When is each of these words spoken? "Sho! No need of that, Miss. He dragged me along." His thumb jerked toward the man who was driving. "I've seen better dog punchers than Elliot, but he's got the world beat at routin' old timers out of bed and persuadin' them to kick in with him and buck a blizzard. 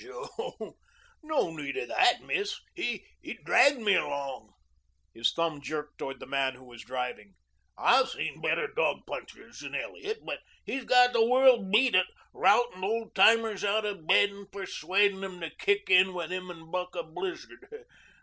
"Sho! 0.01 0.79
No 1.21 1.55
need 1.55 1.77
of 1.77 1.89
that, 1.89 2.23
Miss. 2.23 2.59
He 2.73 3.05
dragged 3.45 3.81
me 3.81 3.93
along." 3.95 4.51
His 5.13 5.31
thumb 5.31 5.61
jerked 5.61 5.99
toward 5.99 6.19
the 6.19 6.25
man 6.25 6.55
who 6.55 6.63
was 6.63 6.81
driving. 6.81 7.35
"I've 7.77 8.09
seen 8.09 8.41
better 8.41 8.65
dog 8.65 9.05
punchers 9.05 9.59
than 9.59 9.75
Elliot, 9.75 10.21
but 10.25 10.39
he's 10.65 10.85
got 10.85 11.13
the 11.13 11.23
world 11.23 11.71
beat 11.71 11.93
at 11.93 12.07
routin' 12.33 12.83
old 12.83 13.13
timers 13.13 13.63
out 13.63 13.85
of 13.85 14.07
bed 14.07 14.31
and 14.31 14.51
persuadin' 14.51 15.21
them 15.21 15.39
to 15.39 15.51
kick 15.51 15.87
in 15.91 16.15
with 16.15 16.31
him 16.31 16.49
and 16.49 16.71
buck 16.71 16.95
a 16.95 17.03
blizzard. 17.03 17.67